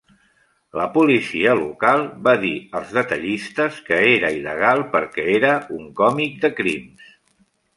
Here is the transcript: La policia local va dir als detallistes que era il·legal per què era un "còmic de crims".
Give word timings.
La 0.77 0.85
policia 0.95 1.51
local 1.59 2.01
va 2.27 2.33
dir 2.45 2.53
als 2.79 2.95
detallistes 2.99 3.77
que 3.91 4.01
era 4.15 4.33
il·legal 4.39 4.83
per 4.97 5.03
què 5.19 5.27
era 5.35 5.53
un 5.81 5.85
"còmic 6.01 6.41
de 6.47 6.53
crims". 6.63 7.17